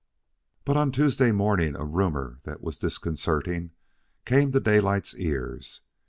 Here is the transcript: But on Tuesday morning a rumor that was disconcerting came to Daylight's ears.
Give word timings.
But 0.65 0.77
on 0.77 0.91
Tuesday 0.91 1.31
morning 1.31 1.75
a 1.75 1.85
rumor 1.85 2.39
that 2.41 2.59
was 2.63 2.79
disconcerting 2.79 3.69
came 4.25 4.51
to 4.51 4.59
Daylight's 4.59 5.15
ears. 5.15 5.81